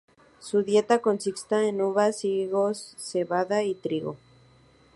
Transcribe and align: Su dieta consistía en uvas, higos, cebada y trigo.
Su 0.39 0.63
dieta 0.63 0.97
consistía 0.99 1.61
en 1.67 1.79
uvas, 1.79 2.25
higos, 2.25 2.95
cebada 2.97 3.61
y 3.61 3.75
trigo. 3.75 4.17